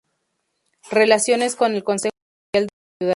[0.89, 2.69] Relaciones con el Consejo Social de la
[2.99, 3.09] Ciudad.